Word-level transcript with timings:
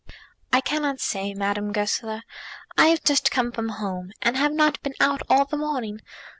"I 0.51 0.61
cannot 0.61 0.99
say, 0.99 1.35
Madame 1.35 1.71
Goesler. 1.71 2.23
I 2.75 2.87
have 2.87 3.03
just 3.03 3.29
come 3.29 3.51
from 3.51 3.69
home, 3.69 4.09
and 4.23 4.35
have 4.35 4.51
not 4.51 4.81
been 4.81 4.95
out 4.99 5.21
all 5.29 5.45
the 5.45 5.57
morning. 5.57 5.99